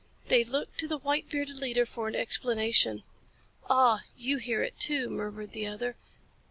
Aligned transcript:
They 0.29 0.43
looked 0.43 0.79
to 0.79 0.87
the 0.87 0.97
white 0.97 1.29
bearded 1.29 1.57
leader 1.57 1.85
for 1.85 2.07
explanation. 2.09 3.03
"Ah, 3.69 4.01
you 4.17 4.37
hear 4.39 4.63
it 4.63 4.79
too," 4.79 5.11
murmured 5.11 5.51
the 5.51 5.67
other. 5.67 5.95